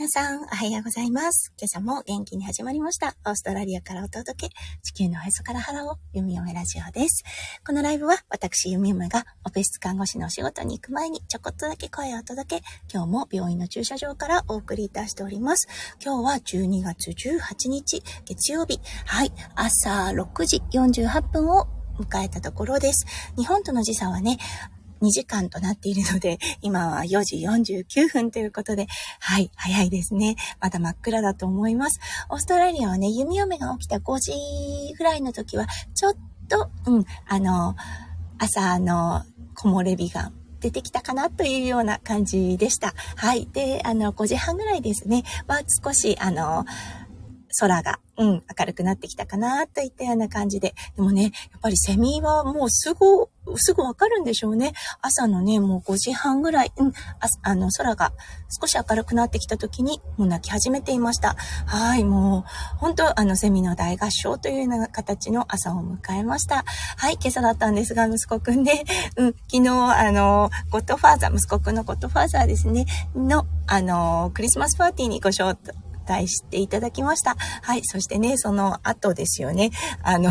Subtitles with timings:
[0.00, 1.52] 皆さん、おはようございます。
[1.58, 3.16] 今朝も元気に始まりました。
[3.26, 7.22] オーストラリアからお届け、地球のおへそから腹を、ゆみおめラジオです。
[7.66, 15.68] このライブは、私、ゆみおめが、オペ室看護師のお仕事に行く前に、ちょこっとだけ声を届け、今日も病院の駐車場からお送りいたしております。
[16.02, 18.80] 今日は12月18日、月曜日。
[19.04, 21.66] はい、朝6時48分を
[21.98, 23.04] 迎えたところです。
[23.36, 24.38] 日本との時差はね、
[25.02, 28.86] 2時間となっているので、 今は4時49分ということで、
[29.20, 30.36] はい、早いですね。
[30.60, 32.00] まだ真っ暗だと思います。
[32.28, 34.32] オーストラリアはね、弓嫁が起きた5時
[34.96, 36.14] ぐらいの時は、ちょっ
[36.48, 37.76] と、うん、あの、
[38.38, 39.24] 朝の
[39.54, 42.94] 木漏れ日が出てきたかなというような感じでした。
[43.16, 43.48] はい。
[43.52, 46.64] で、あの、5時半ぐらいですね、は少し、あの、
[47.58, 50.74] 空が、うん、明るくなってきたかなといったような感じで。
[50.96, 54.72] でもね、やっぱりセミはもうすぐ、すぐわかるんでしょうね。
[55.00, 56.92] 朝のね、もう5時半ぐらい、うん、あ
[57.42, 58.12] あの、空が
[58.60, 61.34] 少し明るくなってきた時に、もう泣き始めていました。
[61.66, 66.64] はい、もう、本当あの、セミの大合唱というような形の朝を迎えました。
[66.96, 68.84] はい、今朝だったんですが、息子くんで、
[69.16, 75.72] うん、昨日、あの、ゴッドファーザー、息子くんのゴッドファーザーですね、の、あの、クリスマスパーティーにご招待、
[76.08, 77.36] 待していただきました。
[77.62, 77.82] はい。
[77.84, 79.70] そしてね、その後ですよね。
[80.02, 80.30] あの、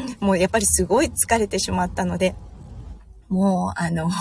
[0.20, 2.34] もうやっぱりすごい疲れてしまったので、
[3.28, 4.08] もう、あの、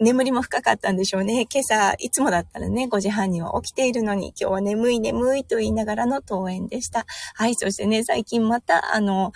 [0.00, 1.46] 眠りも深かったんでしょうね。
[1.50, 7.06] 今朝、いつもだったらね、5時半には起きているのに、今日は眠い眠いと言いながらの登園でした。
[7.34, 7.54] はい。
[7.54, 9.32] そしてね、最近また、あの、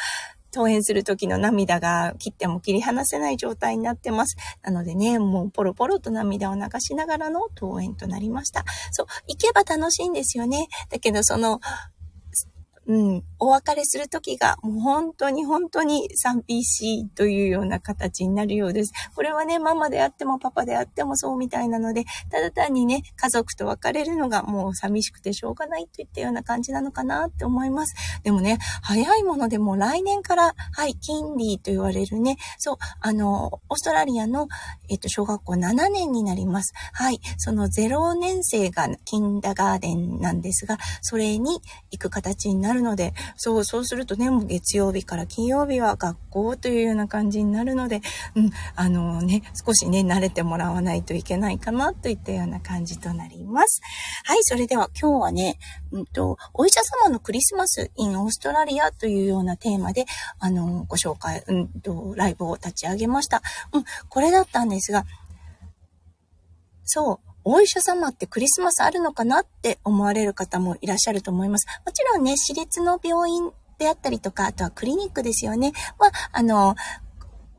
[0.58, 4.36] 登園する時の涙が切っても切り離せない状態になってます。
[4.64, 8.64] なのでね、もうポロポロと涙を流しながらの登園となりました。
[8.90, 10.66] そう、行けば楽しいんですよね。
[10.90, 11.60] だけどその、
[12.88, 18.92] うん、お別れする時がもう本当に本当に 3PC というような形になるようです。
[19.14, 27.94] これはね、ママであってもパパであってもそうみたいなので、ただ単にね、家族と別れるのがもう寂しくてしょうがないといったような感じなのかなって思います。
[28.24, 34.48] でもね、早いものでも来年から、はい、金利と言われるね、そう、あの、オーストラリアの、
[34.88, 36.72] えっと、小学校7年になります。
[36.94, 41.60] はい、その0年生がキンダガーデンなんですが、それに
[41.90, 48.00] 行く形になるるので、そう、そうするとね、もう月曜日から金曜日は学校というような感じになるので、
[48.34, 53.80] うん、あのね、少しね、慣れてもらわないといけないかなといったような感じとなります。
[54.24, 55.58] はい、それでは今日はね、
[55.92, 60.06] うんと、お医者様のクリスマス in オーストラリアというようなテーマで、
[60.38, 63.42] あの、ご紹介、うんと、ライブを立ち上げました。
[63.72, 65.04] うん、これだったんですが、
[66.84, 71.66] そう、お医者様ってクリスマスあるのかなって思われる方もいらっしゃると思います。
[71.86, 75.72] もちろんね、私立の病院であったりとか、あとはクリニックですよね。
[75.98, 76.76] は、あの、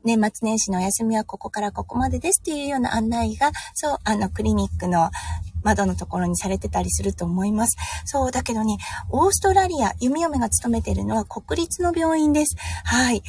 [0.04, 5.10] 年末年始のお休みはここからここまでですっていうような案内が、そう、あの、クリニックの
[5.64, 7.76] 窓のところにされてたりすると思います。
[8.04, 8.76] そう、だけどね、
[9.10, 12.54] オーストラリア、弓嫁が勤めているのは国立の病院です。
[12.84, 13.22] はい。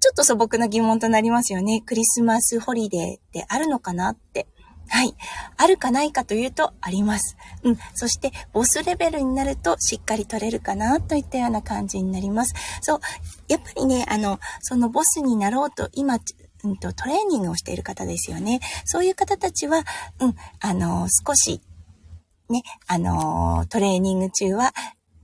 [0.00, 1.82] ちょっと素朴な疑問となりますよね。
[1.84, 4.46] クリスマスホリデーってあるのかなって。
[4.88, 5.14] はい。
[5.56, 7.36] あるかないかというと、あります。
[7.62, 7.78] うん。
[7.94, 12.54] そして、ボスレベルになると、しっかり取れるかな、といったような感じになります。
[12.80, 13.00] そう。
[13.48, 16.18] やっぱりね、あの、そのボスになろうと、今、
[16.64, 18.60] うんと、トレーニングをしている方ですよね。
[18.84, 19.84] そういう方たちは、
[20.20, 21.60] うん、あの、少し、
[22.48, 24.72] ね、あの、トレーニング中は、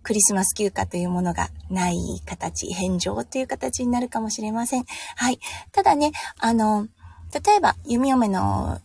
[0.03, 4.85] クリスマス休暇というものがない形、返上という形になるかもしれません。
[5.17, 5.41] はい。
[5.73, 6.87] ただね、あの、
[7.33, 8.81] 例えば、弓嫁の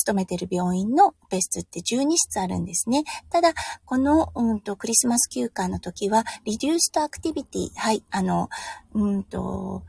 [0.00, 3.04] 勤めてる病院のベストって12室あるんですね。
[3.30, 3.52] ただ、
[3.84, 8.48] この、うんと、クリスマス休暇の時は、リデューストアクティビティ、はい、あの、
[8.94, 9.84] うんと、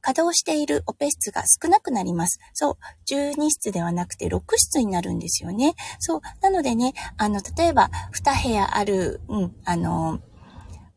[0.00, 2.38] 稼働しているオペ室が少なくなります。
[2.54, 2.76] そう。
[3.10, 5.74] 12室ではなくて6室になるんですよね。
[5.98, 6.20] そう。
[6.40, 10.20] なのでね、あの、例えば、2部屋ある、うん、あの、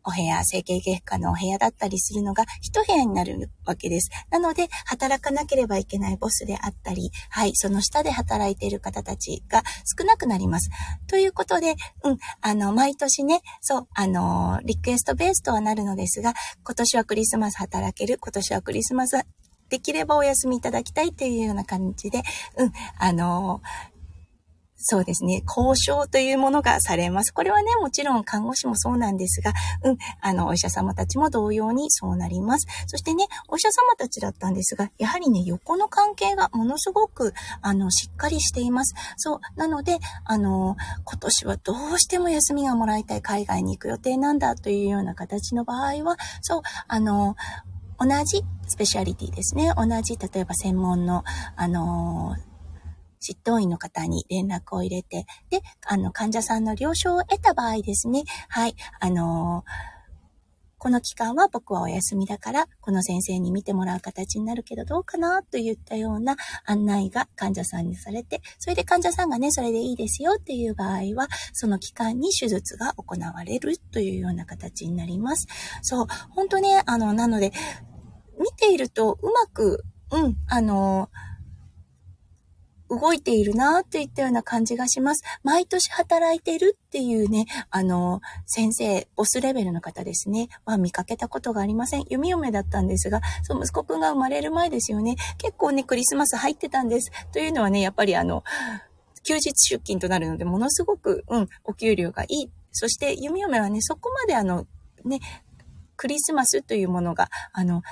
[0.04, 4.10] お部屋、整形外科のお部屋だったりするのが一部屋になるわけです。
[4.30, 9.64] なので、働かなければいけないボスであったり、はい、その下で働いている方たちが
[9.98, 10.70] 少なくなります。
[11.08, 16.34] ということで、うん、あの、毎年ね、そう、あの、リクエストベースとはなるのですが、
[16.64, 19.26] 今年はクリスマス働ける、今年はクリスマス
[19.72, 22.24] できればお休みいただきたいというような感じで、
[22.58, 23.62] うん、あの
[24.84, 27.32] そうですね、交渉というものがされます。
[27.32, 32.68] これはね、もちろん看護師もそうなんですが、うん、あの、お医者様たちも同様にそうなります。
[32.88, 38.96] そしてね、お医者様たちだったんですが、やはりね、横の関係がものすごく、あの、しっかりしています。
[39.18, 40.76] そう、なので、あの、
[41.06, 47.36] 今年はどうしても休みがもらいたい海外に行く予定なんだというような形の場合は、そう、あの、
[48.00, 49.72] 同じスペシャリティですね。
[49.78, 51.24] 同じ、例えば専門の、
[51.56, 52.36] あの
[53.22, 59.64] 執刀医の方に連絡を入れて、で、あの、患者さんの了承を得た場合ですね、はい、あの
[60.82, 75.46] この期間は僕はお休みだから、この先生に見てもらう形になるけどどうかなといったような案内が患者さんにされて、それで患者さんがね、それでいいですよっていう場合は、その期間に手術が行われるというような形になります。
[75.84, 77.52] そう、本当ね、あの、なので、
[78.40, 81.10] 見ているとうまく、うん、あの
[82.92, 85.24] 動いているなっていったような感じがします。
[85.44, 92.06] 毎年働いてるっていうね、あの、先生、ボスレベルの方ですね、は見かけたことがありません。
[92.10, 95.16] 弓嫁だったんですが、そう、息子くんが生まれる前ですよね。
[95.38, 97.12] 結構ね、クリスマス入ってたんです。
[97.32, 98.44] というのはね、やっぱりあの、
[99.24, 102.52] 休日出勤となるので、ものすごく、うん、お給料がいい。
[102.72, 104.66] そして、弓嫁はね、そこまであの、
[105.06, 105.20] ね、
[105.96, 107.84] クリスマスというものが、あの、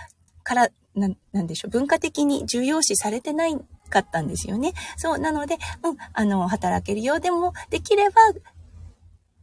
[0.44, 3.58] から、な、なんでしょう、文化的に重要視されてない
[3.90, 4.74] かったんですよね。
[4.98, 8.16] そう、なので、うん、あの、働けるようでも、できれば、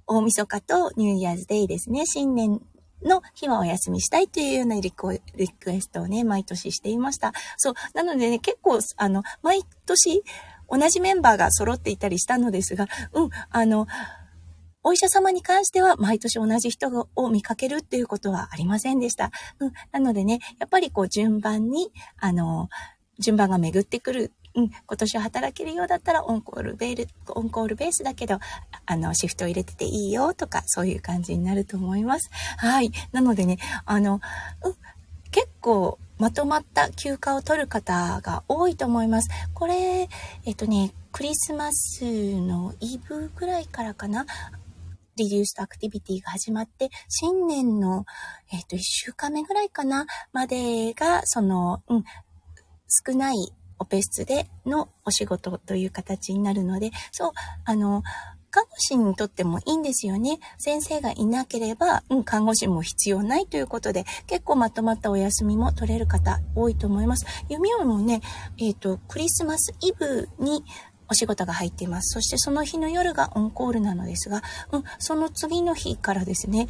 [0.07, 2.63] 大晦日とニューイヤーズデイですね、新年
[3.03, 7.33] の日はお休みしたいというようなリクエストをね、毎年していました。
[7.57, 10.23] そう、なのでね、結構、あの、毎年、
[10.69, 13.87] 同じメンバーが揃っていたりしたのですが、うん、あの、
[14.83, 19.33] お医者様に関しては毎年同じ人を見かけるっていうことはありませんでした。
[19.59, 19.73] うん。
[19.91, 21.91] なのでね、やっぱりこう順番に、
[22.21, 22.69] あの、
[23.19, 24.33] 順番が巡ってくる。
[24.55, 28.39] うん、今年は働けるようだったらオンコールベール、オンコールベースだけど、
[28.87, 32.31] あの、シフトを入れてていいよとか、そういう感じになると思います。
[32.57, 32.91] はい。
[33.13, 34.21] なのでね、あの、
[34.65, 34.75] うん、
[35.31, 39.29] 結構まとまった休暇を取る方が多いと思います。
[39.53, 40.09] これ、
[40.47, 42.05] えっとね、クリスマス
[42.41, 44.25] のイブぐらいからかな。
[45.17, 48.05] リデュースアクティビティが始まって、新年の、
[48.53, 52.05] えっ、と、1週間目ぐらいかな、までが、その、うん、
[52.89, 57.33] 少ないオペ室でのお仕事という形になるので、そう、
[57.65, 58.03] あの、
[58.51, 60.39] 看護師にとってもいいんですよね。
[60.57, 67.27] 先生がいなければ、うん、看護師も必要ないということで、結構まとまったお休みも取れる方多いと思います。
[67.51, 68.23] 弓をもね、
[68.57, 70.65] えっ、ー、と、クリスマスイブに
[71.09, 72.15] お仕事が入っています。
[72.15, 74.43] そしてその日の夜がオンコールなのですが、
[74.73, 76.67] うん、その次の日からですね、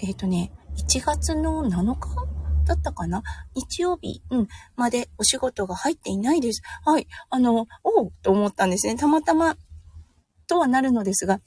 [0.00, 2.33] えっ、ー、とね、1月の7日
[2.64, 3.22] だったかな？
[3.54, 6.62] 日曜日、うん、までお仕事が入っていないです。
[6.84, 7.06] はい。
[7.30, 8.96] あの、おうと思ったんですね。
[8.96, 9.56] たまたま
[10.46, 11.40] とはなるのですが、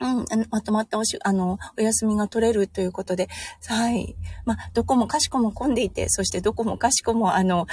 [0.00, 3.28] うん、まとまったおし、あの、お休みが取れるということで、
[3.66, 4.16] はい。
[4.44, 7.66] まあ、どこもかしこも混んでいて、そしてどこもかしこも、あの、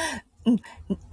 [0.46, 0.60] うん、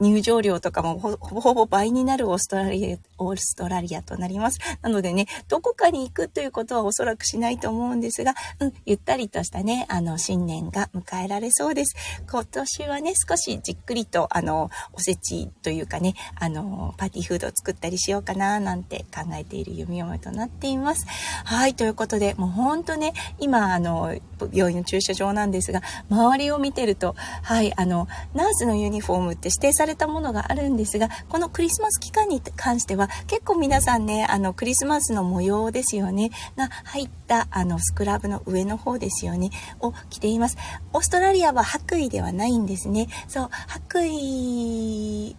[0.01, 4.59] 入場料とかもほぼほぼ倍になるオーストラリア、オーストラリアとなります。
[4.83, 11.95] なのでね、どこかに行くということはおそらくしないと思うんですが、うん、ゆったりとしたね、あの、新年が迎えられそうです。
[12.31, 21.07] 今年はね、少しじっくりと、あの、おせちというかね、あの、パーティーフードを作ったりしようかな、なんて考えている弓嫁となっています。
[21.45, 24.17] はい、ということで、もうほんとね、今、あの、
[24.53, 39.51] 病院の駐車場なんですが、周りを見てると、はい、あの、ナースのユニフォームって指定されたものがあるんですが、このクリスマス期間に関しては、結構皆さんね、あの、クリスマスの模様ですよね、が入った、あの、スクラブの上の方ですよね、
[39.81, 40.57] を着ています。
[40.93, 43.09] オーストラリアは白衣ではないんですね。
[43.29, 45.35] そう、白衣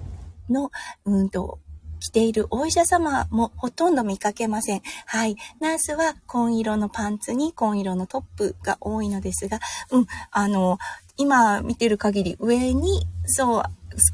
[0.50, 0.72] の、
[1.06, 1.60] うんと、
[2.10, 4.82] 着ているお医者様もほとんど見かけません。
[5.06, 5.36] はい。
[5.60, 9.60] ナースは紺色のパンツに紺色のトップが多いのですが、
[9.92, 10.80] うん、あの、
[11.18, 13.64] 今見てる限り上に、そう、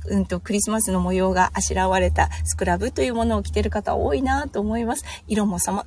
[0.10, 5.06] うんと、クリスマスの模様があしらわれたスクラブというものを着てる方多いなと思います。
[5.28, 5.86] 色もさま、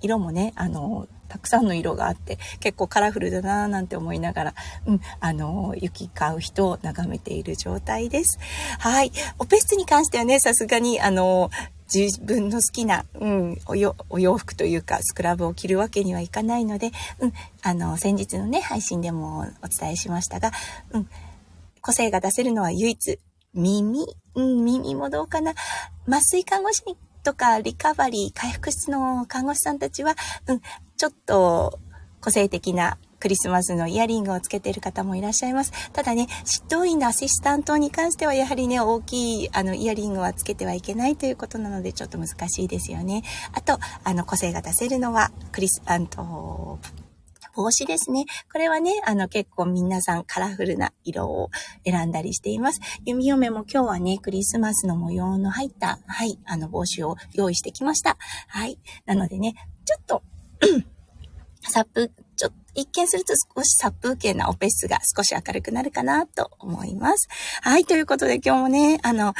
[0.00, 4.54] 色もね、あの、たくさんの色があって、結構カラフルだなぁなんて思いながら、
[4.86, 8.38] うん、あの、行き交う人を眺めている状態です。
[8.80, 9.12] はい。
[9.38, 11.50] オペ室に関してはね、さすがに、あの、
[11.92, 17.32] 自分の好きな、うん、お洋服というか、スクラブを着るわけにはいかないので、うん、
[17.62, 20.50] あの、先日のね、配信でもお伝えしましたが、
[20.92, 21.08] うん、
[21.80, 23.18] 個性が出せるのは唯一、
[23.54, 25.54] 耳、うん、耳もどうかな。
[26.08, 26.82] 麻酔看護師
[27.22, 30.14] とかリカバリー、回復室の看護師さんたちは、
[30.46, 30.60] うん、
[30.96, 31.78] ちょっと
[32.20, 35.72] 個性的なクリスマスのイヤリングをつけている方もいらっしゃいます。
[35.92, 43.22] ただね、執刀員のアシスタントに関してはやはりね、大きいあのイヤリングはつけてはいけないということなのでちょっと難しいですよね。
[43.52, 46.78] あと、あの個性が出せるのはクリス、あの、
[47.54, 48.26] 帽子ですね。
[48.52, 51.50] これはね、あの結構皆さんカラフルな色を
[51.84, 52.80] 選んだりしています。
[53.04, 58.16] 弓嫁も今日はね、クリスマスの模様の入った、はい、あの帽子を用意してきました。
[58.48, 58.78] はい。
[59.06, 59.54] なのでね、
[59.84, 60.22] ちょっと
[61.62, 67.28] サップ、ちょっと一見すると少し殺風景なオペ室が少し明るくなるかなと思います。
[67.62, 69.34] はい、ということで今日もね、あの、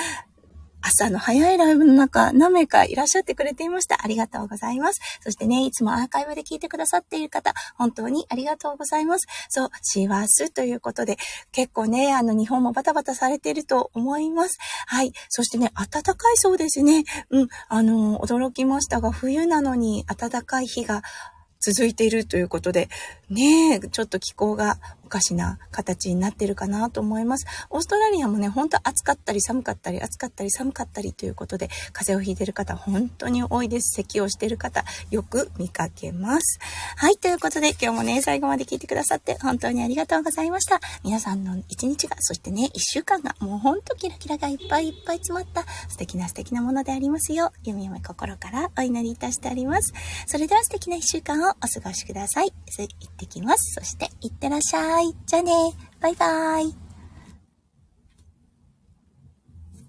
[0.91, 4.01] 朝の早いライブの中、何名かいらっしゃってくれていました。
[4.03, 5.01] ありがとうございます。
[5.23, 9.29] そしてね、いつもアーカイブで聞いてくださっている方、本当にありがとうございます。
[9.49, 11.17] そう、シワスということで、
[11.53, 14.59] 結構ね、あの、日本もバタバタされていると思います。
[14.87, 15.13] はい。
[15.29, 17.05] そしてね、暖かいそうですね。
[17.31, 21.03] うん、あの、驚きましたが、冬なのに暖かい日が
[21.61, 22.89] 続いているということで、
[23.29, 24.79] ねえ、ちょっと気候が
[25.11, 27.47] かしな形になってるかなと思います。
[27.69, 33.93] オーストラリアもね、ほんと暑かったり寒かったり、暑かったり寒かったりということで、風邪をひいてる方本当に多いです。
[33.97, 36.59] 咳をしてる方、よく見かけます。
[36.97, 40.81] はい、ということで今日もね、最後まで聞いてくださって本当にありがとうございました。
[41.05, 49.93] 皆さんの一日が、そしてね、一週間がもうほんとキラキラがいっぱいいっぱい詰まった素敵な素敵なものでありますよう、弓嫁心からお祈りいたしております。
[50.27, 52.53] それでは素敵な一週間をお過ごしください。
[52.79, 53.75] 行ってきます。
[53.75, 55.00] そして、いってらっしゃい。
[55.27, 55.53] じゃあね。
[56.01, 56.90] バイバイ。